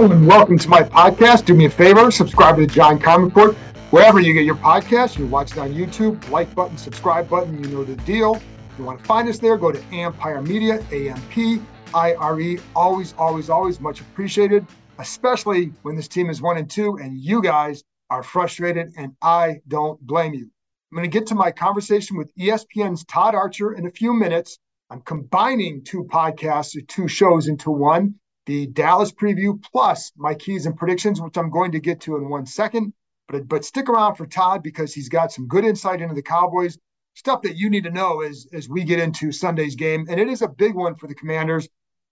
[0.00, 1.44] Hello and welcome to my podcast.
[1.44, 3.54] Do me a favor, subscribe to the John Keim Report
[3.90, 5.18] wherever you get your podcast.
[5.18, 7.62] You watch it on YouTube, like button, subscribe button.
[7.62, 8.36] You know the deal.
[8.36, 11.60] If you want to find us there, go to Empire Media, A M P
[11.92, 12.58] I R E.
[12.74, 14.66] Always, always, always much appreciated,
[14.98, 19.60] especially when this team is one and two and you guys are frustrated, and I
[19.68, 20.50] don't blame you.
[20.90, 24.60] I'm going to get to my conversation with ESPN's Todd Archer in a few minutes.
[24.88, 28.14] I'm combining two podcasts or two shows into one
[28.46, 32.28] the Dallas preview plus my keys and predictions, which I'm going to get to in
[32.28, 32.92] one second.
[33.28, 36.76] But, but stick around for Todd because he's got some good insight into the Cowboys,
[37.14, 40.06] stuff that you need to know as, as we get into Sunday's game.
[40.10, 41.68] And it is a big one for the Commanders.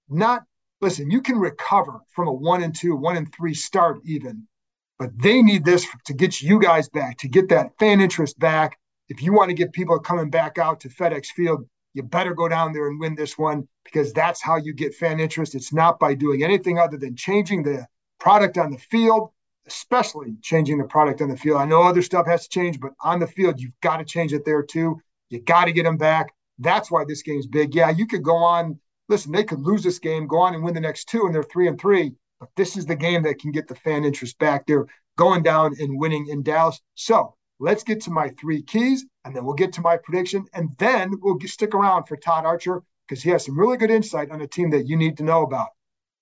[0.09, 0.45] Not,
[0.81, 4.47] listen, you can recover from a one and two, one and three start even,
[4.99, 8.79] but they need this to get you guys back, to get that fan interest back.
[9.09, 12.49] If you want to get people coming back out to FedEx Field, you better go
[12.49, 15.55] down there and win this one because that's how you get fan interest.
[15.55, 17.87] It's not by doing anything other than changing the
[18.21, 19.31] product on the field,
[19.67, 21.61] especially changing the product on the field.
[21.61, 24.33] I know other stuff has to change, but on the field, you've got to change
[24.33, 25.01] it there too.
[25.31, 26.33] You got to get them back.
[26.59, 27.75] That's why this game's big.
[27.75, 28.79] Yeah, you could go on.
[29.09, 31.43] Listen, they could lose this game, go on and win the next two, and they're
[31.43, 32.13] three and three.
[32.41, 34.67] But this is the game that can get the fan interest back.
[34.67, 36.81] They're going down and winning in Dallas.
[36.95, 40.71] So let's get to my three keys, and then we'll get to my prediction, and
[40.79, 44.41] then we'll stick around for Todd Archer because he has some really good insight on
[44.43, 45.69] a team that you need to know about.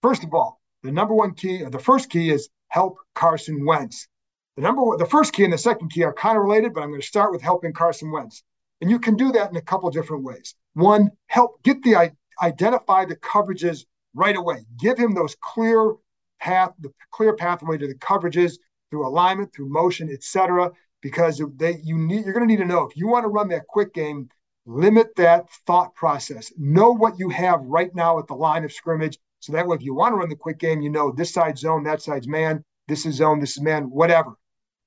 [0.02, 4.08] First of all, the number one key, or the first key is help Carson Wentz.
[4.56, 6.82] The number one, the first key and the second key are kind of related, but
[6.82, 8.42] I'm going to start with helping Carson Wentz.
[8.80, 10.54] And you can do that in a couple different ways.
[10.74, 14.64] One, help get the identify the coverages right away.
[14.78, 15.94] Give him those clear
[16.40, 18.58] path, the clear pathway to the coverages
[18.90, 20.70] through alignment, through motion, etc.
[21.02, 23.48] Because they you need you're going to need to know if you want to run
[23.48, 24.28] that quick game,
[24.66, 26.52] limit that thought process.
[26.58, 29.18] Know what you have right now at the line of scrimmage.
[29.40, 31.60] So that way, if you want to run the quick game, you know this side's
[31.60, 34.32] zone, that side's man, this is zone, this is man, whatever.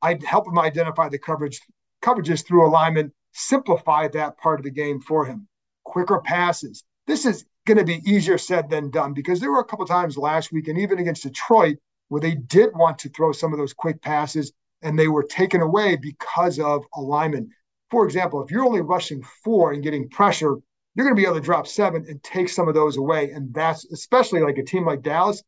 [0.02, 1.60] I'd help him identify the coverage
[2.02, 5.48] coverages through alignment, simplify that part of the game for him.
[5.84, 6.84] Quicker passes.
[7.08, 10.18] This is going to be easier said than done because there were a couple times
[10.18, 13.74] last week and even against Detroit where they did want to throw some of those
[13.74, 14.52] quick passes
[14.82, 17.50] and they were taken away because of alignment.
[17.92, 20.56] For example, if you're only rushing four and getting pressure,
[20.96, 23.32] you're going to be able to drop seven and take some of those away.
[23.32, 25.44] And that's especially like a team like Dallas.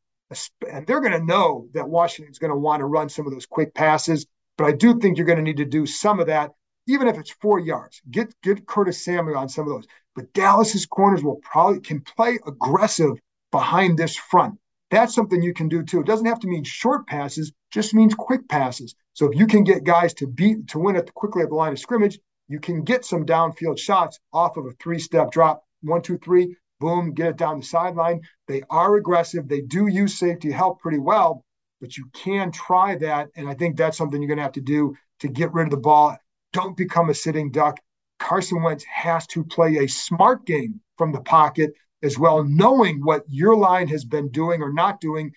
[0.72, 3.46] And they're going to know that Washington's going to want to run some of those
[3.46, 4.26] quick passes.
[4.58, 6.52] But I do think you're going to need to do some of that,
[6.88, 8.02] even if it's four yards.
[8.12, 9.88] Get get Curtis Samuel on some of those.
[10.16, 13.18] But Dallas's corners will probably can play aggressive
[13.52, 14.58] behind this front.
[14.90, 16.02] That's something you can do too.
[16.02, 18.94] It doesn't have to mean short passes, just means quick passes.
[19.14, 21.72] So if you can get guys to beat to win it quickly at the line
[21.72, 22.20] of scrimmage,
[22.52, 25.64] you can get some downfield shots off of a three-step drop.
[25.84, 28.22] One, two, three, boom, get it down the sideline.
[28.48, 29.48] They are aggressive.
[29.48, 31.46] They do use safety help pretty well,
[31.80, 33.30] but you can try that.
[33.38, 35.72] And I think that's something you're going to have to do to get rid of
[35.72, 36.18] the ball.
[36.52, 37.80] Don't become a sitting duck.
[38.20, 41.72] Carson Wentz has to play a smart game from the pocket
[42.04, 45.32] as well, knowing what your line has been doing or not doing,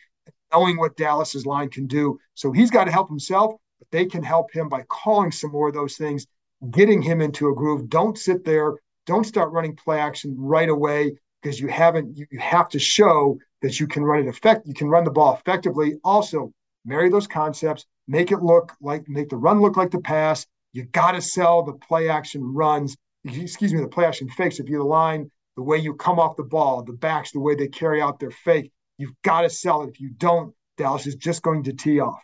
[0.53, 2.19] knowing what Dallas's line can do.
[2.35, 5.69] So he's got to help himself, but they can help him by calling some more
[5.69, 6.27] of those things,
[6.71, 7.89] getting him into a groove.
[7.89, 8.75] Don't sit there.
[9.07, 12.17] Don't start running play action right away because you haven't.
[12.17, 14.67] You, you have to show that you can run it effect.
[14.67, 15.95] You can run the ball effectively.
[16.05, 16.53] Also,
[16.85, 17.87] marry those concepts.
[18.07, 20.47] Make it look like make the run look like the pass.
[20.73, 22.97] You got to sell the play action runs.
[23.25, 24.59] Excuse me, the play action fakes.
[24.59, 27.55] If you're the line, the way you come off the ball, the backs, the way
[27.55, 29.91] they carry out their fake, you've got to sell it.
[29.91, 32.21] If you don't, Dallas is just going to tee off.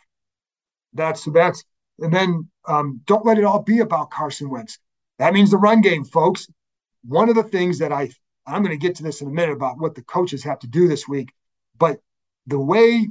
[0.93, 1.63] That's that's
[2.01, 4.79] and then um, don't let it all be about Carson Wentz.
[5.19, 6.47] That means the run game, folks.
[7.03, 8.09] One of the things that I
[8.45, 10.67] I'm going to get to this in a minute about what the coaches have to
[10.67, 11.31] do this week,
[11.77, 11.99] but
[12.47, 13.07] the way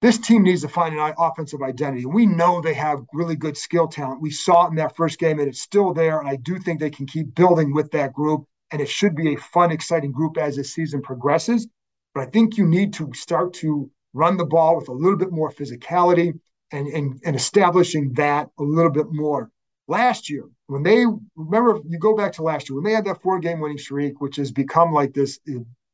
[0.00, 2.04] this team needs to find an offensive identity.
[2.04, 4.20] We know they have really good skill talent.
[4.20, 6.20] We saw it in that first game, and it's still there.
[6.20, 8.44] And I do think they can keep building with that group.
[8.70, 11.68] And it should be a fun, exciting group as the season progresses.
[12.14, 15.32] But I think you need to start to run the ball with a little bit
[15.32, 16.38] more physicality
[16.74, 19.50] and, and, and establishing that a little bit more.
[19.86, 21.04] Last year, when they
[21.36, 24.20] remember, you go back to last year when they had that four game winning streak,
[24.20, 25.38] which has become like this,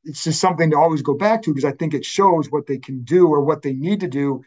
[0.05, 2.79] it's just something to always go back to because I think it shows what they
[2.79, 4.43] can do or what they need to do.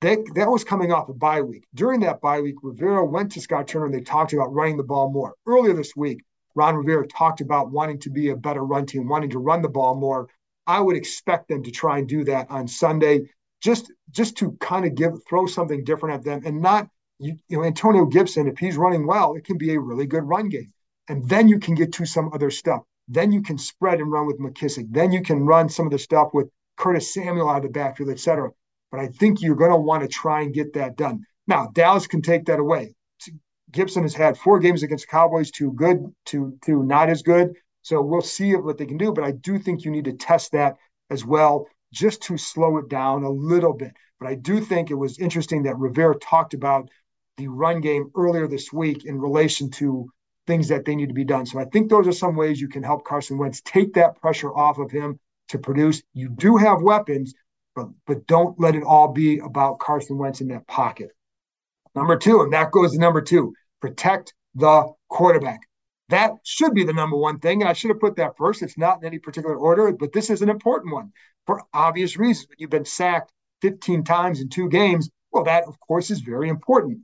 [0.00, 1.64] That, that was coming off a bye week.
[1.74, 4.82] During that bye week, Rivera went to Scott Turner and they talked about running the
[4.82, 5.34] ball more.
[5.46, 6.22] Earlier this week,
[6.54, 9.68] Ron Rivera talked about wanting to be a better run team, wanting to run the
[9.68, 10.28] ball more.
[10.66, 13.28] I would expect them to try and do that on Sunday,
[13.62, 16.88] just just to kind of give throw something different at them and not
[17.18, 18.48] you, you know Antonio Gibson.
[18.48, 20.72] If he's running well, it can be a really good run game,
[21.08, 22.82] and then you can get to some other stuff.
[23.08, 25.98] Then you can spread and run with McKissic Then you can run some of the
[25.98, 28.50] stuff with Curtis Samuel out of the backfield, etc.
[28.90, 31.24] But I think you're going to want to try and get that done.
[31.46, 32.94] Now Dallas can take that away.
[33.72, 37.54] Gibson has had four games against the Cowboys, two good, two two not as good.
[37.82, 39.12] So we'll see what they can do.
[39.12, 40.76] But I do think you need to test that
[41.10, 43.92] as well, just to slow it down a little bit.
[44.18, 46.88] But I do think it was interesting that Rivera talked about
[47.36, 50.10] the run game earlier this week in relation to
[50.46, 51.44] things that they need to be done.
[51.44, 54.54] So I think those are some ways you can help Carson Wentz take that pressure
[54.54, 55.18] off of him
[55.48, 56.02] to produce.
[56.14, 57.34] You do have weapons,
[57.74, 61.10] but but don't let it all be about Carson Wentz in that pocket.
[61.94, 65.60] Number two, and that goes to number two, protect the quarterback.
[66.08, 67.62] That should be the number one thing.
[67.62, 68.62] And I should have put that first.
[68.62, 71.12] It's not in any particular order, but this is an important one
[71.46, 72.48] for obvious reasons.
[72.48, 73.32] When you've been sacked
[73.62, 75.10] 15 times in two games.
[75.32, 77.00] Well, that, of course, is very important.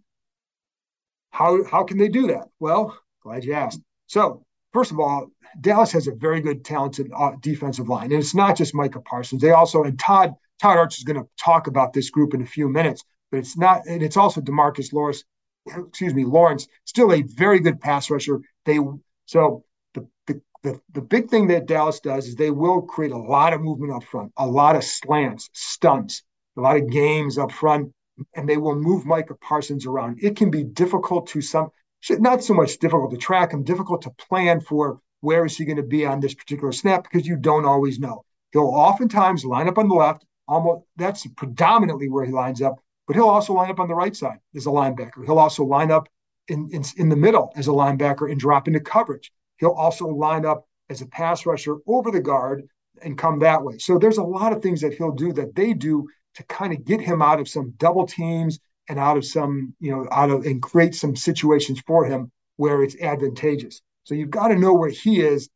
[1.30, 2.48] How, how can they do that?
[2.60, 3.80] Well, glad you asked.
[4.06, 5.28] So, first of all,
[5.60, 8.12] Dallas has a very good, talented uh, defensive line.
[8.12, 9.42] And it's not just Micah Parsons.
[9.42, 12.46] They also, and Todd, Todd Arch is going to talk about this group in a
[12.46, 15.24] few minutes, but it's not, and it's also Demarcus Lawrence,
[15.66, 18.40] excuse me, Lawrence, still a very good pass rusher.
[18.64, 18.78] They
[19.26, 19.64] so
[19.94, 23.52] the, the the the big thing that Dallas does is they will create a lot
[23.52, 26.22] of movement up front, a lot of slants, stunts,
[26.56, 27.92] a lot of games up front,
[28.34, 30.18] and they will move Micah Parsons around.
[30.22, 31.70] It can be difficult to some,
[32.10, 35.76] not so much difficult to track him, difficult to plan for where is he going
[35.76, 38.24] to be on this particular snap because you don't always know.
[38.52, 43.16] He'll oftentimes line up on the left, almost that's predominantly where he lines up, but
[43.16, 45.24] he'll also line up on the right side as a linebacker.
[45.24, 46.08] He'll also line up
[46.48, 49.32] in, in, in the middle as a linebacker and drop into coverage.
[49.58, 52.68] He'll also line up as a pass rusher over the guard
[53.02, 53.78] and come that way.
[53.78, 56.84] So there's a lot of things that he'll do that they do to kind of
[56.84, 58.58] get him out of some double teams
[58.88, 62.82] and out of some, you know, out of and create some situations for him where
[62.82, 63.80] it's advantageous.
[64.04, 65.48] So you've got to know where he is.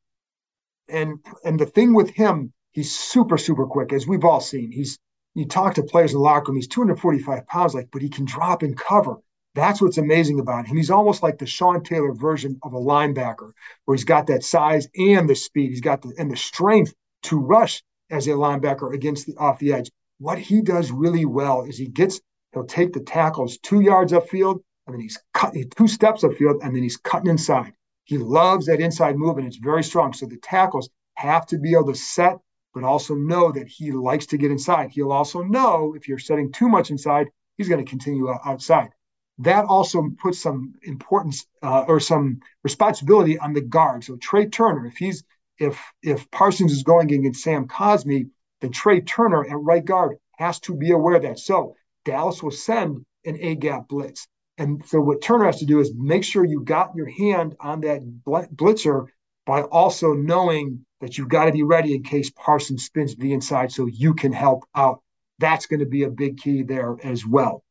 [0.88, 4.70] And and the thing with him, he's super, super quick, as we've all seen.
[4.70, 4.98] He's
[5.34, 8.24] you talk to players in the locker room, he's 245 pounds, like, but he can
[8.24, 9.16] drop and cover.
[9.56, 10.76] That's what's amazing about him.
[10.76, 13.52] He's almost like the Sean Taylor version of a linebacker,
[13.86, 15.70] where he's got that size and the speed.
[15.70, 19.72] He's got the and the strength to rush as a linebacker against the off the
[19.72, 19.90] edge.
[20.18, 22.20] What he does really well is he gets
[22.52, 26.76] he'll take the tackles two yards upfield, and then he's cut two steps upfield, and
[26.76, 27.72] then he's cutting inside.
[28.04, 30.12] He loves that inside move, and it's very strong.
[30.12, 32.36] So the tackles have to be able to set,
[32.74, 34.90] but also know that he likes to get inside.
[34.90, 38.90] He'll also know if you're setting too much inside, he's going to continue outside
[39.38, 44.04] that also puts some importance uh, or some responsibility on the guard.
[44.04, 45.24] So Trai Turner, if he's
[45.58, 48.28] if if Parsons is going against Sam Cosmi,
[48.60, 51.38] then Trai Turner at right guard has to be aware of that.
[51.38, 51.74] So
[52.04, 54.26] Dallas will send an A gap blitz.
[54.58, 57.82] And so what Turner has to do is make sure you got your hand on
[57.82, 59.06] that blitzer
[59.44, 63.70] by also knowing that you've got to be ready in case Parsons spins the inside
[63.70, 65.02] so you can help out.
[65.38, 67.62] That's going to be a big key there as well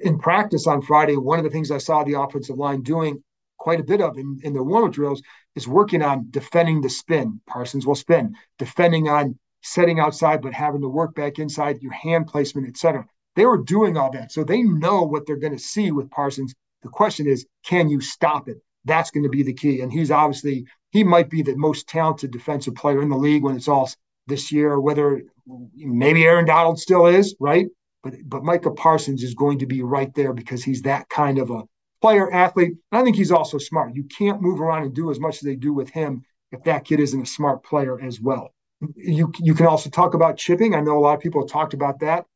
[0.00, 3.22] in practice on Friday, one of the things I saw the offensive line doing
[3.58, 5.22] quite a bit of in, in the warm-up drills
[5.56, 7.40] is working on defending the spin.
[7.46, 12.28] Parsons will spin, defending on setting outside, but having to work back inside, your hand
[12.28, 13.04] placement, etc.
[13.34, 14.32] They were doing all that.
[14.32, 16.54] So they know what they're going to see with Parsons.
[16.82, 18.58] The question is, can you stop it?
[18.84, 19.80] That's going to be the key.
[19.80, 23.56] And he's obviously, he might be the most talented defensive player in the league when
[23.56, 23.90] it's all
[24.28, 25.22] this year, whether
[25.74, 27.66] maybe Aaron Donald still is, right?
[28.02, 31.50] But but Micah Parsons is going to be right there because he's that kind of
[31.50, 31.64] a
[32.00, 32.74] player athlete.
[32.92, 33.94] And I think he's also smart.
[33.94, 36.84] You can't move around and do as much as they do with him if that
[36.84, 38.54] kid isn't a smart player as well.
[38.94, 40.74] You you can also talk about chipping.
[40.74, 42.26] I know a lot of people have talked about that.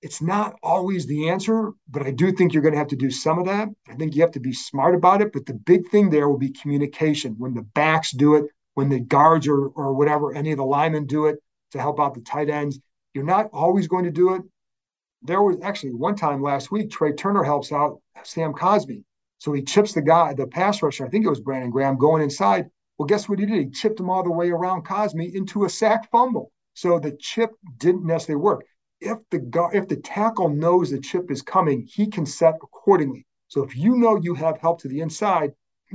[0.00, 3.10] It's not always the answer, but I do think you're going to have to do
[3.10, 3.68] some of that.
[3.88, 5.32] I think you have to be smart about it.
[5.32, 7.36] But the big thing there will be communication.
[7.38, 8.44] When the backs do it,
[8.74, 11.36] when the guards or or whatever, any of the linemen do it
[11.72, 12.80] to help out the tight ends,
[13.12, 14.42] you're not always going to do it
[15.24, 19.02] there was actually one time last week, Trai Turner helps out Sam Cosmi.
[19.38, 22.22] So he chips the guy, the pass rusher, I think it was Brandon Graham, going
[22.22, 22.66] inside.
[22.98, 23.58] Well, guess what he did?
[23.58, 26.52] He chipped him all the way around Cosmi into a sack fumble.
[26.74, 28.64] So the chip didn't necessarily work.
[29.00, 33.26] If the if the tackle knows the chip is coming, he can set accordingly.
[33.48, 35.52] So if you know you have help to the inside,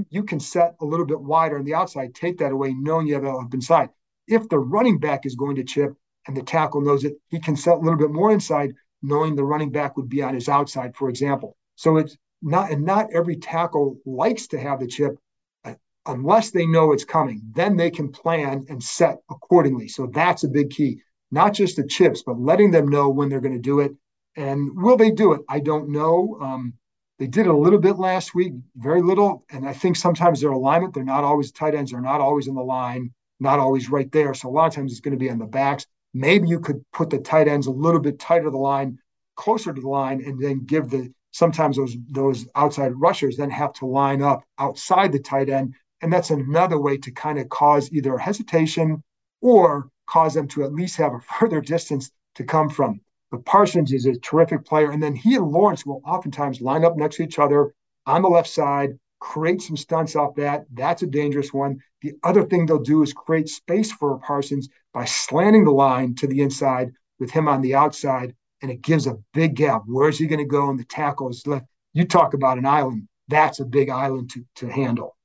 [0.09, 3.15] you can set a little bit wider on the outside, take that away, knowing you
[3.15, 3.89] have help inside.
[4.27, 5.93] If the running back is going to chip
[6.27, 9.43] and the tackle knows it, he can set a little bit more inside, knowing the
[9.43, 11.55] running back would be on his outside, for example.
[11.75, 15.17] So it's not, and not every tackle likes to have the chip
[15.63, 15.75] uh,
[16.05, 17.41] unless they know it's coming.
[17.53, 19.87] Then they can plan and set accordingly.
[19.87, 21.01] So that's a big key.
[21.31, 23.91] Not just the chips, but letting them know when they're going to do it.
[24.35, 25.41] And will they do it?
[25.49, 26.37] I don't know.
[26.41, 26.73] Um,
[27.19, 29.45] they did it a little bit last week, very little.
[29.51, 32.55] And I think sometimes their alignment, they're not always tight ends, they're not always in
[32.55, 34.33] the line, not always right there.
[34.33, 35.85] So a lot of times it's going to be on the backs.
[36.13, 38.99] Maybe you could put the tight ends a little bit tighter to the line,
[39.35, 43.73] closer to the line, and then give the sometimes those those outside rushers then have
[43.73, 45.75] to line up outside the tight end.
[46.01, 49.03] And that's another way to kind of cause either hesitation
[49.41, 53.01] or cause them to at least have a further distance to come from.
[53.31, 54.91] But Parsons is a terrific player.
[54.91, 57.73] And then he and Lawrence will oftentimes line up next to each other
[58.07, 60.65] on the left side, create some stunts off that.
[60.73, 61.79] That's a dangerous one.
[62.01, 66.27] The other thing they'll do is create space for Parsons by slanting the line to
[66.27, 68.35] the inside with him on the outside.
[68.61, 69.83] And it gives a big gap.
[69.85, 70.69] Where's he going to go?
[70.69, 71.65] And the tackle is left.
[71.93, 73.07] You talk about an island.
[73.29, 75.15] That's a big island to, to handle.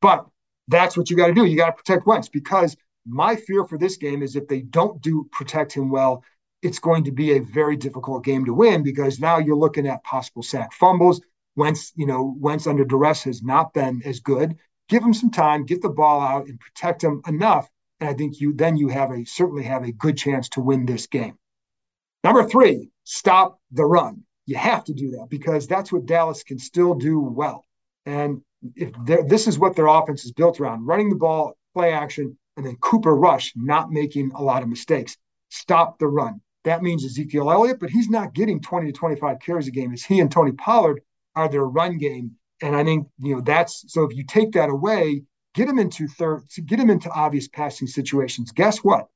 [0.00, 0.26] But
[0.68, 1.44] that's what you got to do.
[1.44, 5.02] You got to protect Wentz because my fear for this game is if they don't
[5.02, 6.24] do protect him well,
[6.62, 10.04] it's going to be a very difficult game to win because now you're looking at
[10.04, 11.20] possible sack fumbles.
[11.56, 14.56] Wentz, you know, Wentz under duress has not been as good.
[14.88, 17.68] Give him some time, get the ball out, and protect him enough,
[18.00, 20.86] and I think you then you have a certainly have a good chance to win
[20.86, 21.38] this game.
[22.24, 24.24] Number three, stop the run.
[24.46, 27.64] You have to do that because that's what Dallas can still do well.
[28.06, 28.42] And
[28.74, 28.92] if
[29.28, 32.76] this is what their offense is built around, running the ball, play action, and then
[32.76, 35.16] Cooper Rush not making a lot of mistakes.
[35.50, 36.40] Stop the run.
[36.64, 39.92] That means Ezekiel Elliott, but he's not getting 20 to 25 carries a game.
[39.92, 41.00] As he and Tony Pollard
[41.34, 42.32] are their run game.
[42.60, 45.22] And I think, you know, that's so if you take that away,
[45.54, 48.52] get him into third, get him into obvious passing situations.
[48.52, 49.08] Guess what?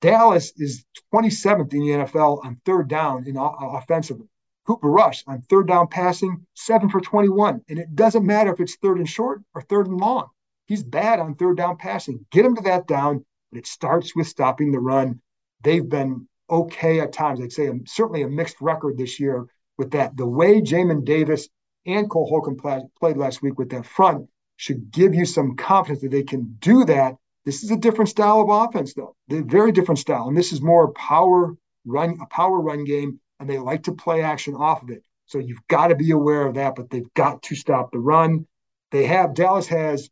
[0.00, 4.26] Dallas is 27th in the NFL on third down in uh, offensively.
[4.66, 7.62] Cooper Rush on third down passing, seven for 21.
[7.68, 10.28] And it doesn't matter if it's third and short or third and long.
[10.66, 12.24] He's bad on third down passing.
[12.30, 15.20] Get him to that down, but it starts with stopping the run.
[15.62, 17.40] They've been okay at times.
[17.40, 20.16] I'd say certainly a mixed record this year with that.
[20.16, 21.48] The way Jamin Davis
[21.86, 26.02] and Cole Holcomb play, played last week with that front should give you some confidence
[26.02, 27.16] that they can do that.
[27.44, 29.16] This is a different style of offense, though.
[29.28, 33.48] They're very different style, and this is more power run, a power run game, and
[33.48, 35.02] they like to play action off of it.
[35.26, 38.46] So you've got to be aware of that, but they've got to stop the run.
[38.90, 40.08] They have Dallas has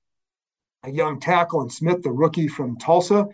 [0.83, 3.29] a young tackle and Smith, the rookie from Tulsa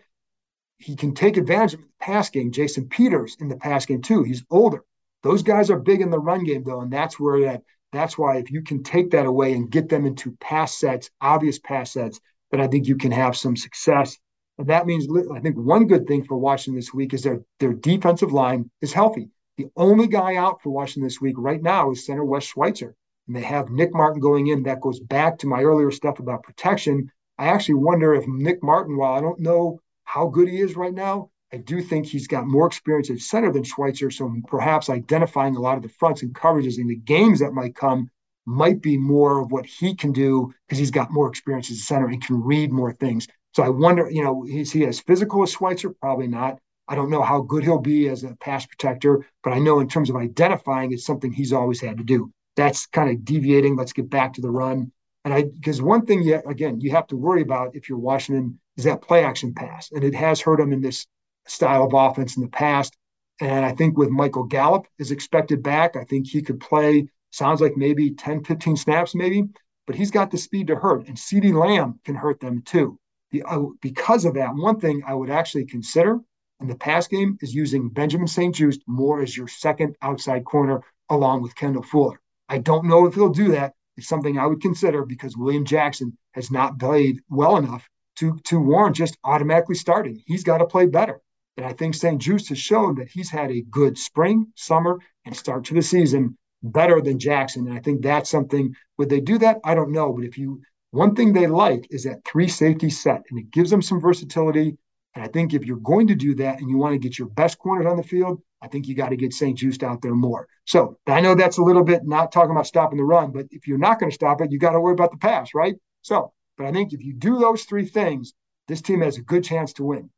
[0.79, 2.53] he can take advantage of the pass game.
[2.53, 4.23] Jason Peters in the pass game too.
[4.23, 4.85] He's older.
[5.23, 8.37] Those guys are big in the run game though, and that's where that that's why
[8.37, 12.21] if you can take that away and get them into pass sets, obvious pass sets,
[12.51, 14.19] then I think you can have some success.
[14.59, 17.73] And that means I think one good thing for Washington this week is their their
[17.73, 19.31] defensive line is healthy.
[19.57, 22.95] The only guy out for Washington this week right now is center Wes Schweitzer.
[23.27, 24.63] And they have Nick Martin going in.
[24.63, 27.11] That goes back to my earlier stuff about protection.
[27.39, 30.95] I actually wonder if Nick Martin, while I don't know how good he is right
[30.95, 34.11] now, I do think he's got more experience at center than Schweitzer.
[34.11, 37.75] So perhaps identifying a lot of the fronts and coverages in the games that might
[37.75, 38.11] come
[38.45, 41.83] might be more of what he can do because he's got more experience as a
[41.83, 43.29] center and can read more things.
[43.55, 45.91] So I wonder, you know, is he as physical as Schweitzer?
[45.91, 46.59] Probably not.
[46.87, 49.89] I don't know how good he'll be as a pass protector, but I know in
[49.89, 52.33] terms of identifying, it's something he's always had to do.
[52.57, 53.77] That's kind of deviating.
[53.77, 54.93] Let's get back to the run.
[55.25, 58.59] And I, because one thing, yet again, you have to worry about if you're Washington
[58.79, 59.91] is that play action pass.
[59.93, 61.07] And it has hurt him in this
[61.49, 62.97] style of offense in the past.
[63.41, 67.61] And I think with Michael Gallup is expected back, I think he could play, sounds
[67.61, 69.45] like maybe 10, 15 snaps, maybe,
[69.87, 71.07] but he's got the speed to hurt.
[71.07, 72.99] And CeeDee Lamb can hurt them too.
[73.31, 76.19] The, uh, because of that, one thing I would actually consider
[76.61, 81.43] in the pass game is using Benjamin St-Juste more as your second outside corner along
[81.43, 82.21] with Kendall Fuller.
[82.49, 83.75] I don't know if he'll do that.
[83.97, 88.61] It's something I would consider because William Jackson has not played well enough to to
[88.61, 90.23] warrant just automatically starting.
[90.27, 91.21] He's got to play better.
[91.59, 95.65] And I think St-Juste has shown that he's had a good spring, summer, and start
[95.65, 97.67] to the season better than Jackson.
[97.67, 98.73] And I think that's something.
[98.97, 99.59] Would they do that?
[99.65, 100.13] I don't know.
[100.13, 100.63] But if you
[100.93, 104.79] one thing they like is that three safety set, and it gives them some versatility.
[105.17, 107.29] And I think if you're going to do that and you want to get your
[107.29, 110.47] best corners on the field, I think you got to get St-Juste out there more.
[110.65, 113.67] So I know that's a little bit not talking about stopping the run, but if
[113.67, 115.75] you're not going to stop it, you got to worry about the pass, right?
[116.03, 118.33] So but I think if you do those three things,
[118.69, 120.11] this team has a good chance to win.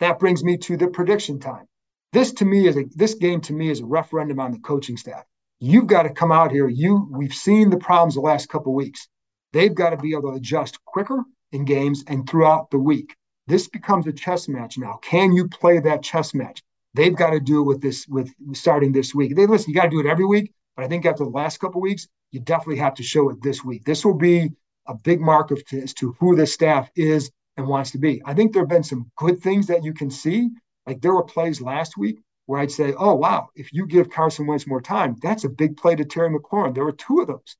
[0.00, 1.66] That brings me to the prediction time.
[2.12, 4.96] This to me is a this game to me is a referendum on the coaching
[4.96, 5.24] staff.
[5.58, 6.68] You've got to come out here.
[6.68, 9.08] You we've seen the problems the last couple weeks.
[9.52, 13.16] They've got to be able to adjust quicker in games and throughout the week.
[13.46, 14.98] This becomes a chess match now.
[15.02, 16.62] Can you play that chess match?
[16.94, 19.36] They've got to do it with this with starting this week.
[19.36, 21.58] They listen, you got to do it every week, but I think after the last
[21.58, 23.84] couple weeks, you definitely have to show it this week.
[23.84, 24.50] This will be
[24.86, 28.22] a big mark of as to who this staff is and wants to be.
[28.24, 30.50] I think there have been some good things that you can see.
[30.86, 34.46] Like there were plays last week where I'd say, oh, wow, if you give Carson
[34.46, 36.74] Wentz more time, that's a big play to Terry McLaurin.
[36.74, 37.56] There were two of those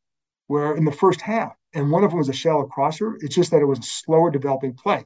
[0.47, 3.17] where in the first half, and one of them was a shallow crosser.
[3.21, 5.05] It's just that it was a slower developing play.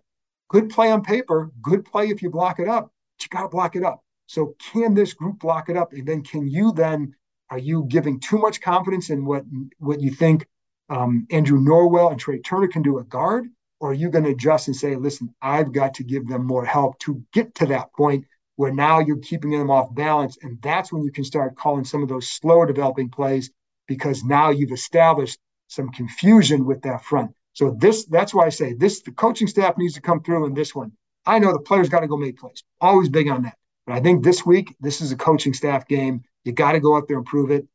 [0.49, 3.49] Good play on paper, good play if you block it up, but you got to
[3.49, 4.03] block it up.
[4.27, 5.93] So can this group block it up?
[5.93, 7.15] And then can you then,
[7.51, 9.45] are you giving too much confidence in what,
[9.79, 10.47] what you think
[10.89, 13.49] um, Andrew Norwell and Trai Turner can do at guard?
[13.81, 16.65] Or are you going to adjust and say, listen, I've got to give them more
[16.65, 20.37] help to get to that point where now you're keeping them off balance.
[20.43, 23.51] And that's when you can start calling some of those slower developing plays
[23.89, 27.31] because now you've established some confusion with that front.
[27.55, 30.53] So this that's why I say this the coaching staff needs to come through in
[30.53, 30.93] this one.
[31.25, 32.63] I know the players got to go make plays.
[32.81, 33.57] Always big on that.
[33.87, 36.23] But I think this week, this is a coaching staff game.
[36.45, 37.67] You got to go out there and prove it.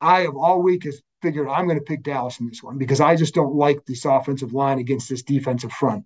[0.00, 3.00] I have all week has figured I'm going to pick Dallas in this one because
[3.00, 6.04] I just don't like this offensive line against this defensive front.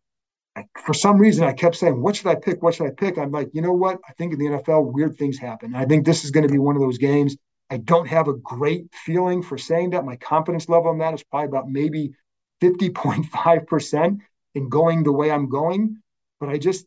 [0.57, 2.63] I, for some reason, I kept saying, "What should I pick?
[2.63, 3.99] What should I pick?" I'm like, you know what?
[4.09, 5.75] I think in the NFL, weird things happen.
[5.75, 7.37] I think this is going to be one of those games.
[7.71, 10.05] I don't have a great feeling for saying that.
[10.05, 12.13] My confidence level on that is probably about maybe
[12.61, 14.19] 50.5%
[14.55, 16.03] in going the way I'm going.
[16.39, 16.87] But I just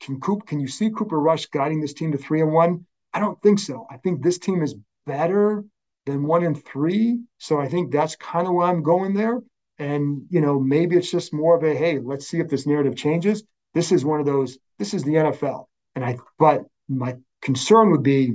[0.00, 2.86] can Coop, can you see Cooper Rush guiding this team to three and one?
[3.12, 3.86] I don't think so.
[3.90, 4.74] I think this team is
[5.06, 5.64] better
[6.10, 7.20] than one in three.
[7.38, 9.40] So I think that's kind of where I'm going there.
[9.78, 12.96] And, you know, maybe it's just more of a, hey, let's see if this narrative
[12.96, 13.44] changes.
[13.72, 15.66] This is one of those, this is the NFL.
[15.94, 18.34] And I, but my concern would be,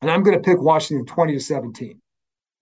[0.00, 2.00] and I'm going to pick Washington 20 to 17.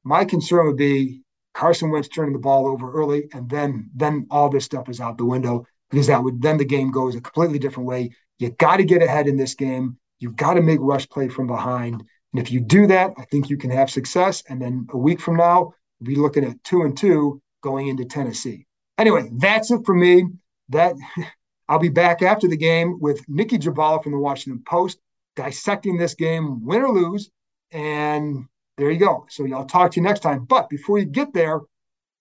[0.05, 1.23] My concern would be
[1.55, 5.17] Carson Wentz turning the ball over early, and then then all this stuff is out
[5.17, 8.11] the window because that would then the game goes a completely different way.
[8.39, 9.97] You got to get ahead in this game.
[10.19, 12.05] You've got to make rush play from behind.
[12.35, 14.43] And if you do that, I think you can have success.
[14.49, 18.05] And then a week from now, we'll be looking at two and two going into
[18.05, 18.67] Tennessee.
[18.99, 20.25] Anyway, that's it for me.
[20.71, 20.97] That
[21.69, 24.99] I'll be back after the game with Nicki Jhabvala from the Washington Post
[25.37, 27.31] dissecting this game, win or lose.
[27.71, 29.27] And there you go.
[29.31, 30.45] So I'll talk to you next time.
[30.45, 31.61] But before you get there,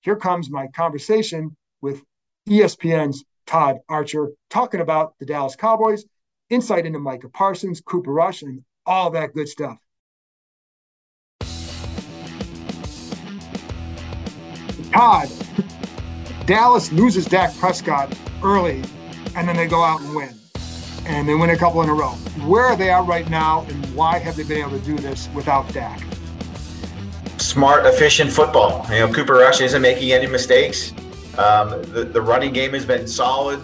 [0.02, 2.04] here comes my conversation with
[2.48, 6.06] ESPN's Todd Archer talking about the Dallas Cowboys,
[6.52, 9.78] insight into Micah Parsons, Cooper Rush, and all that good stuff.
[14.94, 15.28] Todd,
[16.46, 18.84] Dallas loses Dak Prescott early,
[19.36, 20.36] and then they go out and win.
[21.06, 22.12] And they win a couple in a row.
[22.46, 25.30] Where are they at right now, and why have they been able to do this
[25.34, 26.00] without Dak?
[27.38, 28.86] Smart, efficient football.
[28.92, 30.94] You know, Cooper Rush isn't making any mistakes.
[31.40, 33.60] Um, the, the running game has been solid,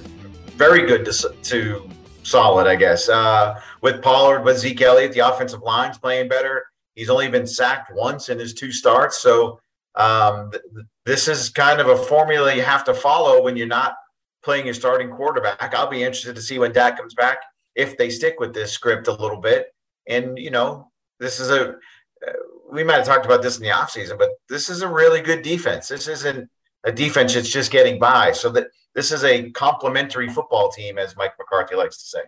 [0.58, 1.90] very good to, to
[2.24, 3.08] solid, I guess.
[3.08, 6.66] Uh, with Pollard, with Zeke Elliott, the offensive line's playing better.
[6.96, 9.20] He's only been sacked once in his two starts.
[9.20, 9.62] So
[9.96, 10.64] um, th-
[11.06, 13.96] this is kind of a formula you have to follow when you're not
[14.44, 15.74] playing your starting quarterback.
[15.74, 17.40] I'll be interested to see when Dak comes back
[17.76, 19.68] if they stick with this script a little bit.
[20.08, 22.34] And, you know, this is a, uh,
[22.72, 25.42] we might have talked about this in the offseason, but this is a really good
[25.42, 25.88] defense.
[25.88, 26.50] This isn't
[26.84, 28.32] a defense that's just getting by.
[28.32, 32.22] So that this is a complementary football team, as Mike McCarthy likes to say.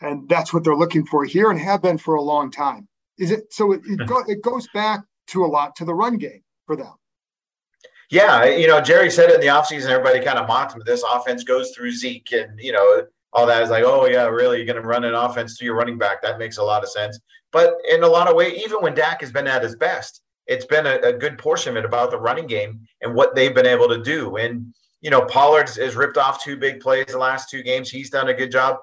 [0.00, 2.88] And that's what they're looking for here and have been for a long time.
[3.18, 3.72] Is it so?
[3.72, 6.92] It, it, go, it goes back to a lot to the run game for them.
[8.10, 9.88] Yeah, you know, Jerry said it in the offseason.
[9.88, 10.82] Everybody kind of mocked him.
[10.84, 14.58] This offense goes through Zeke, and you know, all that is like, oh yeah, really,
[14.58, 16.22] you're going to run an offense through your running back?
[16.22, 17.18] That makes a lot of sense.
[17.50, 20.66] But in a lot of ways, even when Dak has been at his best, it's
[20.66, 23.66] been a, a, good portion of it about the running game and what they've been
[23.66, 24.36] able to do.
[24.36, 27.90] And you know, Pollard has ripped off two big plays the last two games.
[27.90, 28.78] He's done a good job.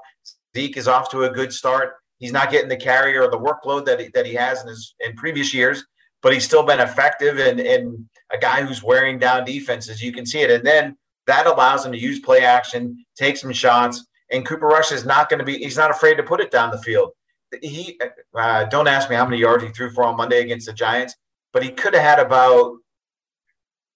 [0.56, 1.96] Zeke is off to a good start.
[2.20, 4.94] He's not getting the carry or the workload that he, that he has in his
[5.00, 5.84] in previous years,
[6.22, 10.02] but he's still been effective and and a guy who's wearing down defenses.
[10.02, 13.52] You can see it, and then that allows him to use play action, take some
[13.52, 14.06] shots.
[14.32, 15.58] And Cooper Rush is not going to be.
[15.58, 17.12] He's not afraid to put it down the field.
[17.62, 18.00] He
[18.34, 21.16] uh, don't ask me how many yards he threw for on Monday against the Giants,
[21.52, 22.78] but he could have had about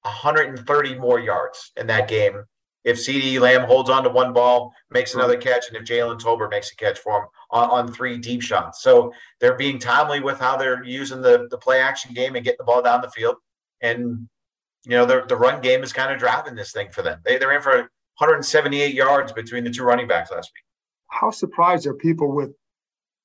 [0.01, 2.43] 130 more yards in that game
[2.85, 5.19] if CeeDee Lamb holds on to one ball, makes mm-hmm.
[5.19, 8.41] another catch, and if Jalen Tolbert makes a catch for him on, on, three deep
[8.41, 8.81] shots.
[8.81, 12.59] So they're being timely with how they're using the, the play action game and getting
[12.59, 13.37] the ball down the field.
[13.81, 14.29] And,
[14.85, 17.19] you know, the, the run game is kind of driving this thing for them.
[17.25, 17.75] They, they're in for
[18.19, 20.63] 178 yards between the two running backs last week.
[21.09, 22.53] how surprised are people with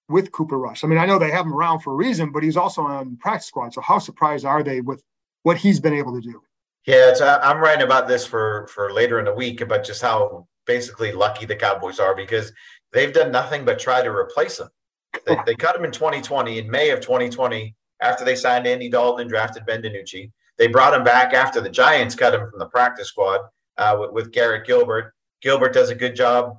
[0.09, 0.83] with Cooper Rush?
[0.83, 3.17] I mean, I know they have him around for a reason, but he's also on
[3.19, 3.73] practice squad.
[3.75, 5.05] So how surprised are they with
[5.45, 6.43] what he's been able to do?
[6.87, 10.47] Yeah, it's, I'm writing about this for for later in the week about just how
[10.67, 12.53] basically lucky the Cowboys are because
[12.93, 14.69] they've done nothing but try to replace him.
[15.27, 19.23] They, they cut him in 2020 in May of 2020 after they signed Andy Dalton
[19.23, 20.31] and drafted Ben DiNucci.
[20.59, 23.41] They brought him back after the Giants cut him from the practice squad
[23.79, 25.13] uh, with, with Garrett Gilbert.
[25.43, 26.59] Gilbert does a good job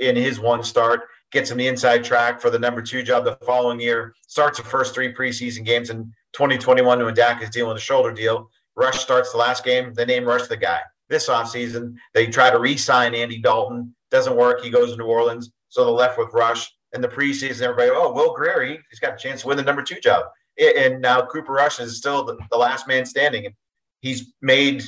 [0.00, 3.36] in his one start, gets him the inside track for the number two job the
[3.44, 7.78] following year, starts the first three preseason games in 2021 when Dak is dealing with
[7.78, 8.50] a shoulder deal.
[8.76, 9.94] Rush starts the last game.
[9.94, 10.80] They name Rush the guy.
[11.08, 13.94] This offseason, they try to re sign Andy Dalton.
[14.10, 14.62] Doesn't work.
[14.62, 15.52] He goes to New Orleans.
[15.68, 16.70] So they're left with Rush.
[16.92, 19.64] In the preseason, everybody, oh, Will Grier, he, has got a chance to win the
[19.64, 20.26] number two job.
[20.56, 23.46] And now Cooper Rush is still the, last man standing.
[23.46, 23.54] And
[24.00, 24.84] he's made,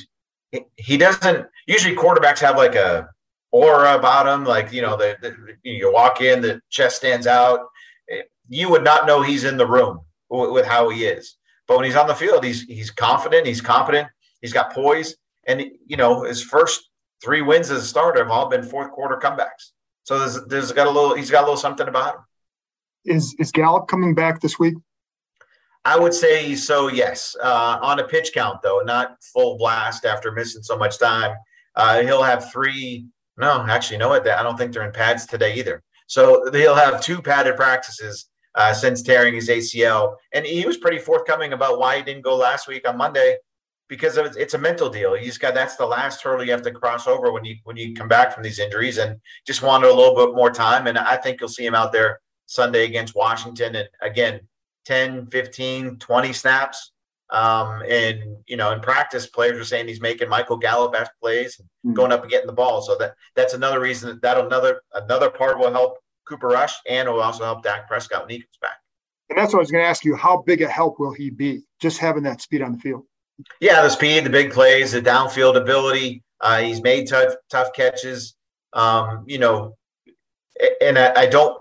[0.77, 3.09] he doesn't, usually quarterbacks have like a
[3.51, 4.45] aura about him.
[4.45, 7.67] Like, you know, the, the you walk in, the chest stands out.
[8.47, 11.36] You would not know he's in the room with how he is.
[11.67, 14.07] But when he's on the field, he's he's confident, he's competent,
[14.41, 15.15] he's got poise,
[15.47, 16.89] and you know his first
[17.23, 19.71] three wins as a starter have all been fourth quarter comebacks.
[20.03, 22.21] So there's there's got a little he's got a little something about him.
[23.05, 24.75] Is is Gallup coming back this week?
[25.83, 26.87] I would say so.
[26.87, 31.35] Yes, uh, on a pitch count though, not full blast after missing so much time.
[31.75, 33.07] Uh, he'll have three.
[33.37, 34.13] No, actually, no.
[34.13, 35.83] I don't think they're in pads today either.
[36.07, 40.15] So he'll have two padded practices uh, since tearing his ACL.
[40.33, 43.37] And he was pretty forthcoming about why he didn't go last week on Monday
[43.87, 45.13] because of, it's a mental deal.
[45.13, 47.93] He's got that's the last hurdle you have to cross over when you when you
[47.93, 50.87] come back from these injuries, and just wanted a little bit more time.
[50.87, 54.41] And I think you'll see him out there Sunday against Washington, and again,
[54.85, 56.91] 10, 15, 20 snaps.
[57.29, 61.95] Um, and you know, in practice, players are saying he's making Michael Gallup plays, and
[61.95, 62.81] going up and getting the ball.
[62.81, 67.07] So that that's another reason that, that another another part will help Cooper Rush, and
[67.07, 68.77] will also help Dak Prescott when he comes back.
[69.29, 70.15] And that's what I was going to ask you.
[70.15, 71.63] How big a help will he be?
[71.81, 73.03] Just having that speed on the field.
[73.59, 76.23] Yeah, the speed, the big plays, the downfield ability.
[76.39, 78.35] Uh, he's made tough tough catches.
[78.73, 79.75] Um, you know,
[80.81, 81.59] and I, I don't.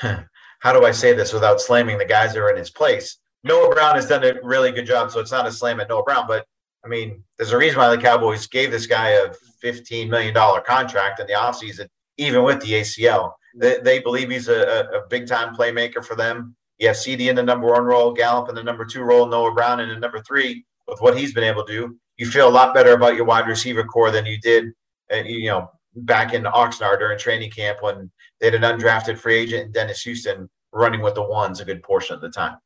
[0.00, 3.18] How do I say this without slamming the guys that are in his place?
[3.42, 6.04] Noah Brown has done a really good job, so it's not a slam at Noah
[6.04, 6.46] Brown, but
[6.84, 9.32] I mean, there's a reason why the Cowboys gave this guy a
[9.64, 13.32] $15 million contract in the offseason, even with the ACL.
[13.54, 16.56] They, they believe he's a, a big time playmaker for them.
[16.78, 19.52] You have CeeDee in the number one role, Gallup in the number two role, Noah
[19.52, 20.64] Brown in the number three.
[20.88, 23.46] With what he's been able to do, you feel a lot better about your wide
[23.46, 24.72] receiver corps than you did,
[25.12, 28.10] uh, you know, back in Oxnard during training camp when
[28.40, 32.14] they had an undrafted free agent, Dennis Houston, running with the ones a good portion
[32.14, 32.56] of the time.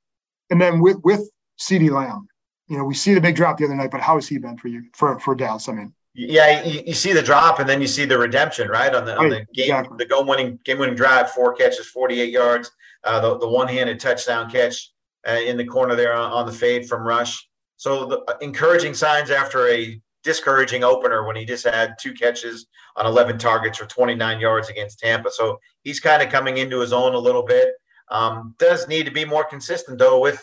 [0.50, 1.28] And then with with
[1.60, 2.28] CeeDee Lamb,
[2.68, 4.56] you know, we see the big drop the other night, but how has he been
[4.56, 5.68] for you for for Dallas?
[5.68, 8.94] I mean, yeah, you, you, see the drop and then you see the redemption, right?
[8.94, 9.96] On the on the game, exactly.
[9.98, 12.70] the goal winning game winning drive, four catches, forty eight yards,
[13.04, 14.92] uh, the the one handed touchdown catch
[15.28, 17.46] uh, in the corner there on, on, the fade from Rush.
[17.76, 22.66] So the uh, encouraging signs after a discouraging opener when he just had two catches
[22.96, 25.30] on eleven targets for twenty nine yards against Tampa.
[25.30, 27.68] So he's kind of coming into his own a little bit.
[28.10, 30.42] Um, does need to be more consistent though with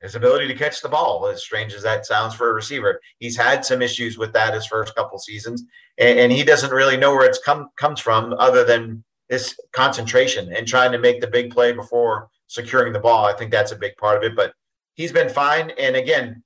[0.00, 3.00] his ability to catch the ball, as strange as that sounds for a receiver.
[3.18, 5.64] He's had some issues with that his first couple seasons,
[5.98, 10.52] and, and he doesn't really know where it's come comes from other than this concentration
[10.52, 13.24] and trying to make the big play before securing the ball.
[13.24, 14.34] I think that's a big part of it.
[14.34, 14.52] But
[14.94, 15.70] he's been fine.
[15.78, 16.42] And again,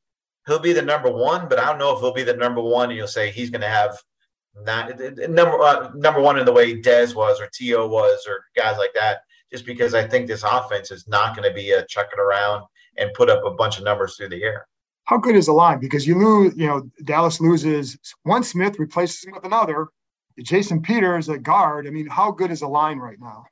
[0.46, 2.90] he'll be the number one, but I don't know if he'll be the number one.
[2.90, 3.96] And you'll say he's going to have
[4.54, 8.78] not number uh, number one in the way Dez was or To was or guys
[8.78, 9.20] like that.
[9.50, 12.64] Just because I think this offense is not going to be a chucking around
[12.98, 14.66] and put up a bunch of numbers through the air.
[15.04, 15.80] How good is the line?
[15.80, 19.88] Because you lose, you know, Dallas loses one Smith, replaces him with another.
[20.42, 21.87] Jason Peters a guard.
[21.87, 23.44] I mean, how good is the line right now?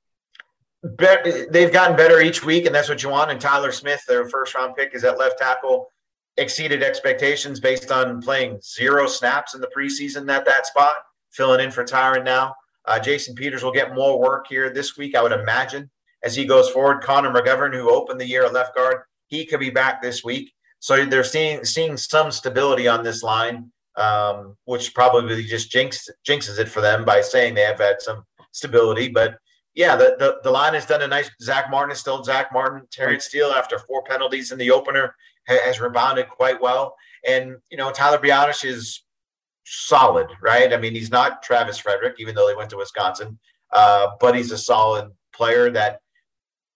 [1.51, 3.31] they've gotten better each week, and that's what you want.
[3.31, 5.89] And Tyler Smith, their first round pick, is at left tackle,
[6.37, 10.97] exceeded expectations based on playing zero snaps in the preseason at that spot,
[11.31, 12.55] filling in for Tyron now.
[12.85, 15.89] Uh, Jason Peters will get more work here this week, I would imagine,
[16.25, 17.03] as he goes forward.
[17.03, 19.03] Connor McGovern, who opened the year at left guard,
[19.33, 20.53] he could be back this week.
[20.79, 26.59] So they're seeing seeing some stability on this line, um, which probably just jinx, jinxes
[26.59, 29.09] it for them by saying they have had some stability.
[29.09, 29.39] But
[29.75, 31.31] yeah, the, the, the line has done a nice.
[31.41, 32.87] Zack Martin is still Zack Martin.
[32.91, 35.15] Terry Steele, after four penalties in the opener,
[35.47, 36.95] has rebounded quite well.
[37.27, 39.03] And you know, Tyler Biadasz is
[39.65, 40.75] solid, right?
[40.75, 43.39] I mean, he's not Travis Frederick, even though they went to Wisconsin,
[43.73, 46.01] uh, but he's a solid player that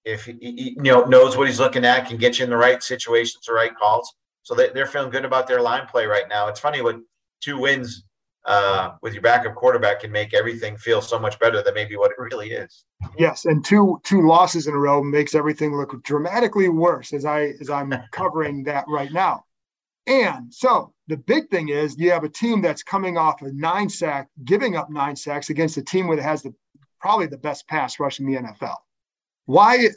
[0.07, 2.83] if he, you know knows what he's looking at, can get you in the right
[2.83, 4.15] situations, the right calls.
[4.43, 6.47] So they, they're feeling good about their line play right now.
[6.47, 6.97] It's funny what
[7.41, 8.05] two wins
[8.47, 12.13] uh, with your backup quarterback can make everything feel so much better than maybe what
[12.13, 12.85] it really is.
[13.19, 17.55] Yes, and two two losses in a row makes everything look dramatically worse as I
[17.61, 19.45] as I'm covering that right now.
[20.07, 23.89] And so the big thing is you have a team that's coming off a nine
[23.89, 26.55] sack, giving up nine sacks against a team that has the
[27.01, 28.77] probably the best pass rush in the NFL.
[29.47, 29.89] Why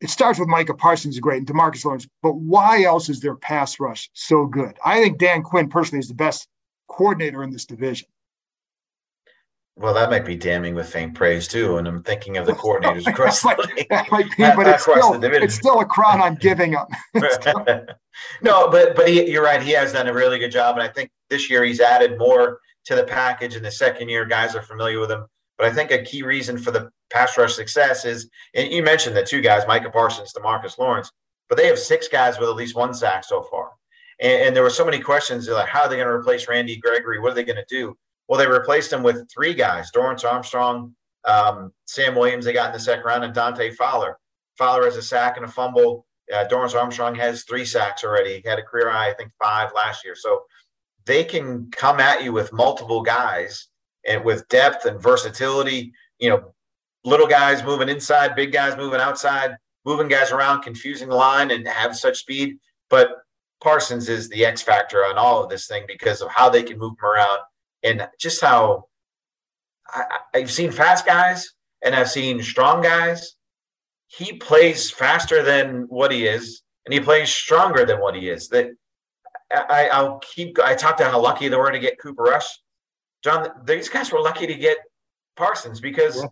[0.00, 3.36] it starts with Micah Parsons is great and Demarcus Lawrence, but why else is their
[3.36, 4.76] pass rush so good?
[4.84, 6.48] I think Dan Quinn personally is the best
[6.88, 8.08] coordinator in this division.
[9.76, 11.78] Well, that might be damning with faint praise too.
[11.78, 13.88] And I'm thinking of the coordinators across the league.
[13.90, 16.88] that might be, but it's still, it's still a crown I'm giving up.
[18.42, 19.60] no, but but he, you're right.
[19.60, 22.60] He has done a really good job, and I think this year he's added more
[22.84, 23.56] to the package.
[23.56, 25.26] In the second year, guys are familiar with him.
[25.58, 29.16] But I think a key reason for the pass rush success is, and you mentioned
[29.16, 31.10] the two guys, Micah Parsons, Demarcus Lawrence,
[31.48, 33.70] but they have six guys with at least one sack so far.
[34.20, 36.76] And, and there were so many questions like, how are they going to replace Randy
[36.76, 37.20] Gregory?
[37.20, 37.96] What are they going to do?
[38.28, 42.44] Well, they replaced him with three guys: Dorance Armstrong, um, Sam Williams.
[42.44, 44.18] They got in the second round, and Dante Fowler.
[44.56, 46.06] Fowler has a sack and a fumble.
[46.32, 48.40] Uh, Dorance Armstrong has three sacks already.
[48.42, 50.14] He had a career high, I think, five last year.
[50.14, 50.42] So
[51.04, 53.68] they can come at you with multiple guys
[54.06, 55.92] and with depth and versatility.
[56.18, 56.54] You know,
[57.04, 61.66] little guys moving inside, big guys moving outside, moving guys around, confusing the line, and
[61.68, 62.58] have such speed.
[62.90, 63.10] But
[63.62, 66.78] Parsons is the X factor on all of this thing because of how they can
[66.78, 67.38] move him around
[67.82, 68.84] and just how
[69.88, 73.36] I, I've seen fast guys and I've seen strong guys.
[74.06, 78.48] He plays faster than what he is, and he plays stronger than what he is.
[78.48, 78.70] That
[79.50, 80.58] I, I'll keep.
[80.60, 82.46] I talked about how lucky they were to get Cooper Rush.
[83.22, 84.78] John, these guys were lucky to get
[85.36, 86.28] Parsons because Yeah.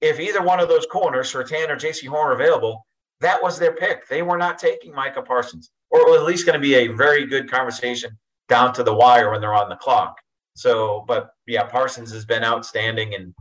[0.00, 2.86] If either one of those corners, Surtain or Jaycee Horn, are available,
[3.20, 4.08] that was their pick.
[4.08, 7.50] They were not taking Micah Parsons, or at least going to be a very good
[7.50, 10.16] conversation down to the wire when they're on the clock.
[10.54, 13.34] So, but yeah, Parsons has been outstanding, and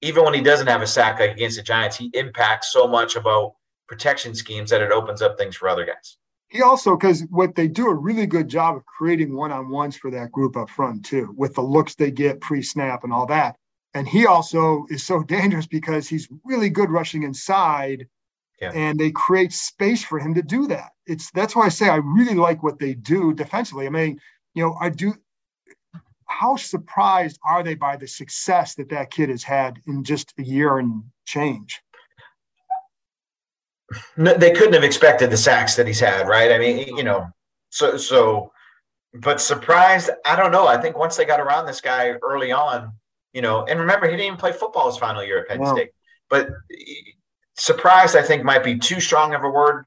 [0.00, 3.16] even when he doesn't have a sack like against the Giants, he impacts so much
[3.16, 3.54] about
[3.88, 6.16] protection schemes that it opens up things for other guys.
[6.48, 9.96] He also, because what they do a really good job of creating one on ones
[9.96, 13.26] for that group up front, too, with the looks they get pre snap and all
[13.26, 13.56] that.
[13.94, 18.06] And he also is so dangerous because he's really good rushing inside
[18.60, 18.72] Yeah.
[18.74, 20.90] and they create space for him to do that.
[21.06, 23.86] It's that's why I say I really like what they do defensively.
[23.86, 24.20] I mean,
[24.54, 25.14] you know, I do.
[26.26, 30.42] How surprised are they by the success that that kid has had in just a
[30.42, 31.80] year and change?
[34.16, 36.50] No, they couldn't have expected the sacks that he's had, right?
[36.50, 37.28] I mean, you know,
[37.70, 38.50] so so,
[39.20, 40.66] but surprised, I don't know.
[40.66, 42.92] I think once they got around this guy early on,
[43.34, 45.74] you know, and remember he didn't even play football his final year at Penn No.
[45.74, 45.90] State.
[46.30, 46.48] But
[47.56, 49.84] surprised, I think, might be too strong of a word.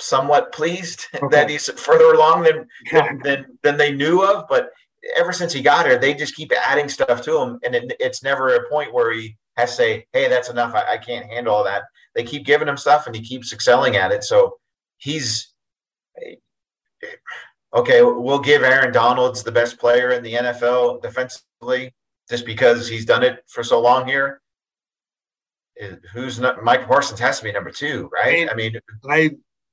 [0.00, 1.26] Somewhat pleased Okay.
[1.30, 4.70] that he's further along than, than than than they knew of, but
[5.16, 8.22] ever since he got here, they just keep adding stuff to him, and it, it's
[8.22, 10.74] never a point where he has to say, "Hey, that's enough.
[10.74, 13.96] I, I can't handle all that." They keep giving him stuff, and he keeps excelling
[13.96, 14.24] at it.
[14.24, 14.58] So
[14.98, 15.52] he's
[17.74, 18.02] okay.
[18.02, 21.94] We'll give Aaron Donald's the best player in the NFL defensively
[22.30, 24.40] just because he's done it for so long here.
[25.78, 26.62] Eh, Who's not?
[26.62, 28.48] Mike Parsons has to be number two, right?
[28.50, 29.32] I mean, I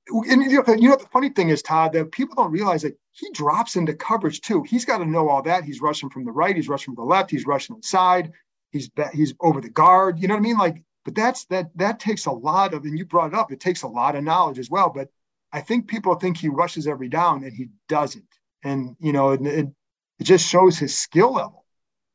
[0.09, 2.97] and you know, you know the funny thing is, Todd, that people don't realize that
[3.11, 4.63] he drops into coverage too.
[4.63, 5.63] He's got to know all that.
[5.63, 8.31] He's rushing from the right, he's rushing from the left, he's rushing inside,
[8.71, 10.19] he's he's over the guard.
[10.19, 10.57] You know what I mean?
[10.57, 13.51] Like, but that's that that takes a lot of, and you brought it up.
[13.51, 14.89] It takes a lot of knowledge as well.
[14.89, 15.09] But
[15.51, 18.25] I think people think he rushes every down, and he doesn't.
[18.63, 19.67] And you know, it, it,
[20.19, 21.65] it just shows his skill level.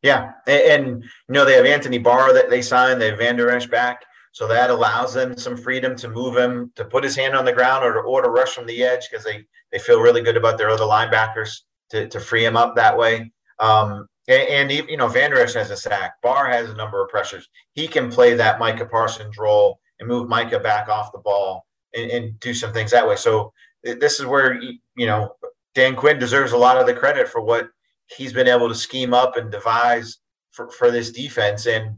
[0.03, 3.01] Yeah, and, and you know they have Anthony Barr that they signed.
[3.01, 6.85] They have Vander Esch back, so that allows them some freedom to move him to
[6.85, 9.25] put his hand on the ground or to, or to rush from the edge because
[9.25, 11.61] they they feel really good about their other linebackers
[11.91, 13.31] to, to free him up that way.
[13.59, 16.15] Um, and, and you know Vander Esch has a sack.
[16.23, 17.49] Barr has a number of pressures.
[17.75, 22.11] He can play that Micah Parsons role and move Micah back off the ball and,
[22.11, 23.17] and do some things that way.
[23.17, 23.53] So
[23.85, 25.37] this is where you know
[25.75, 27.69] Dan Quinn deserves a lot of the credit for what
[28.17, 30.19] he's been able to scheme up and devise
[30.51, 31.67] for, for this defense.
[31.67, 31.97] And,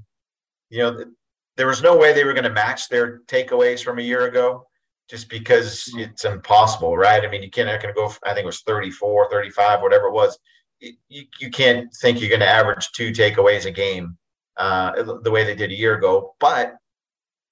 [0.70, 1.08] you know, th-
[1.56, 4.66] there was no way they were going to match their takeaways from a year ago
[5.08, 7.24] just because it's impossible, right?
[7.24, 10.06] I mean, you can't, not going to go, I think it was 34, 35, whatever
[10.06, 10.38] it was.
[10.80, 14.16] You, you, you can't think you're going to average two takeaways a game
[14.56, 16.76] uh, the way they did a year ago, but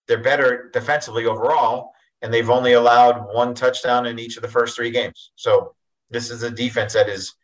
[0.09, 1.93] they're better defensively overall.
[2.23, 5.33] And they've only allowed one touchdown in each of the first three games.
[5.35, 5.75] So
[6.11, 7.35] this is a defense that is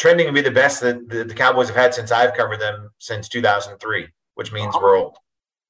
[0.00, 2.90] trending to be the best that the, the Cowboys have had since I've covered them
[2.98, 5.18] since 2003, which means we're old.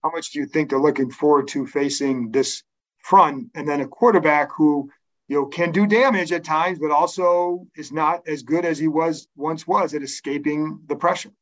[0.05, 2.62] how much do you think they're looking forward to facing this
[2.99, 4.88] front and then a quarterback who
[5.27, 8.87] you know, can do damage at times, but also is not as good as he
[8.87, 11.33] was once was at escaping the pressure.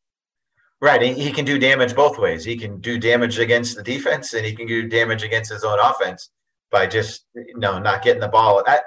[0.81, 1.03] Right.
[1.03, 2.43] He, he can do damage both ways.
[2.43, 5.79] He can do damage against the defense and he can do damage against his own
[5.79, 6.31] offense
[6.71, 8.63] by just, you know, not getting the ball.
[8.67, 8.81] I,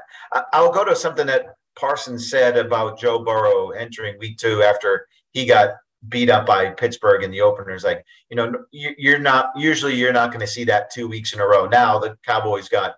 [0.54, 1.46] I'll go to something that
[1.78, 5.72] Parsons said about Joe Burrow entering week two after he got
[6.10, 7.84] beat up by Pittsburgh in the openers.
[7.84, 11.40] Like, you know, you're not usually you're not going to see that two weeks in
[11.40, 11.68] a row.
[11.68, 12.96] Now the Cowboys got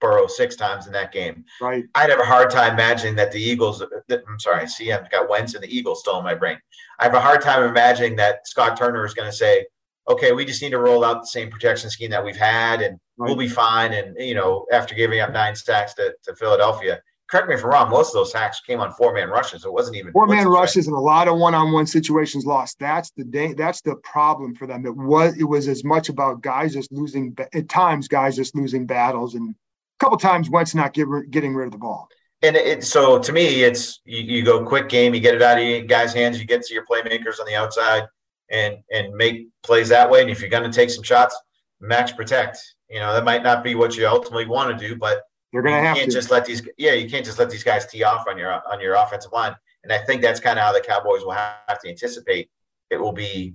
[0.00, 1.44] Burrow six times in that game.
[1.60, 1.84] Right.
[1.94, 3.82] I'd have a hard time imagining that the Eagles.
[4.10, 6.58] I'm sorry, see, I've got Wentz and the Eagles still in my brain.
[6.98, 9.66] I have a hard time imagining that Scott Turner is going to say,
[10.08, 12.98] "Okay, we just need to roll out the same protection scheme that we've had, and
[13.16, 13.26] right.
[13.26, 17.48] we'll be fine." And you know, after giving up nine sacks to, to Philadelphia, correct
[17.48, 17.90] me if I'm wrong.
[17.90, 19.64] Most of those sacks came on four man rushes.
[19.64, 22.78] It wasn't even four man rushes and a lot of one on one situations lost.
[22.78, 23.52] That's the day.
[23.52, 24.86] That's the problem for them.
[24.86, 28.86] It was it was as much about guys just losing at times, guys just losing
[28.86, 32.08] battles and a couple times Wentz not give, getting rid of the ball.
[32.42, 35.58] And it, so to me, it's you, you, go quick game, you get it out
[35.58, 38.02] of your guys' hands, you get to your playmakers on the outside,
[38.50, 40.20] and and make plays that way.
[40.20, 41.36] And if you're going to take some shots,
[41.80, 42.58] max protect.
[42.90, 45.22] You know that might not be what you ultimately want to do, but
[45.56, 46.10] you're going to have to.
[46.10, 46.60] just let these.
[46.76, 49.56] Yeah, you can't just let these guys tee off on your on your offensive line.
[49.84, 52.50] And I think that's kind of how the Cowboys will have to anticipate
[52.90, 53.54] it will be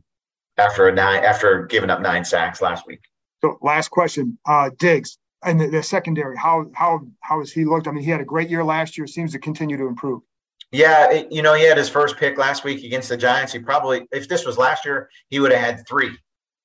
[0.58, 3.02] after a nine after giving up nine sacks last week.
[3.44, 7.88] So last question, uh, Diggs and the, the, secondary, how how how has he looked?
[7.88, 9.06] I mean, he had a great year last year.
[9.06, 10.24] Seems to continue to improve.
[10.72, 13.54] Yeah, it, you know, he had his first pick last week against the Giants.
[13.54, 16.18] He probably, if this was last year, he would have had three.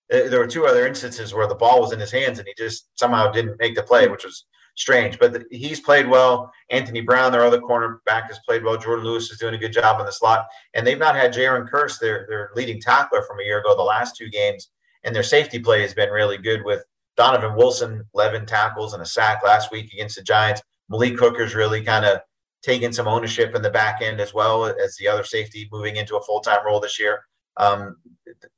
[0.09, 2.89] There were two other instances where the ball was in his hands and he just
[2.95, 4.47] somehow didn't make the play, which was
[4.77, 5.19] strange.
[5.19, 6.53] But the, he's played well.
[6.71, 8.77] Anthony Brown, their other cornerback, has played well.
[8.77, 11.69] Jourdan Lewis is doing a good job in the slot, and they've not had Jayron
[11.69, 14.71] Kearse, their their leading tackler from a year ago, the last two games,
[15.05, 16.85] and their safety play has been really good with
[17.17, 20.63] Donovan Wilson, 11 tackles and a sack last week against the Giants.
[20.89, 22.21] Malik Hooker's really kind of
[22.63, 26.17] taking some ownership in the back end as well as the other safety moving into
[26.17, 27.21] a full time role this year.
[27.57, 27.97] Um,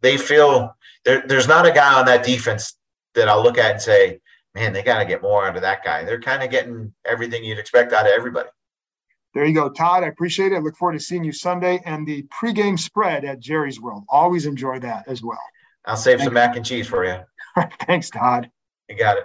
[0.01, 2.77] they feel there, there's not a guy on that defense
[3.15, 4.21] that I'll look at and say,
[4.55, 6.05] man, they got to get more out of that guy.
[6.05, 8.49] They're kind of getting everything you'd expect out of everybody.
[9.35, 10.05] There you go, Todd.
[10.05, 10.57] I appreciate it.
[10.57, 14.05] I look forward to seeing you Sunday and the pregame spread at Jerry's World.
[14.09, 15.39] Always enjoy that as well.
[15.85, 16.35] I'll save Thank some you.
[16.35, 17.19] mac and cheese for you.
[17.87, 18.51] Thanks, Todd.
[18.89, 19.25] You got it.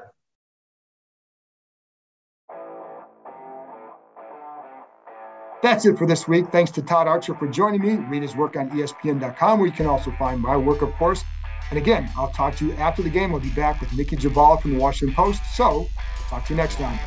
[5.64, 6.50] That's it for this week.
[6.52, 7.94] Thanks to Todd Archer for joining me.
[7.94, 11.24] Read his work on ESPN.com, where you can also find my work, of course.
[11.69, 13.34] And again, I'll talk to you after the game.
[13.34, 15.41] I'll be back with Nicki Jhabvala from the Washington Post.
[15.56, 15.89] So,
[16.30, 16.99] talk to you next time.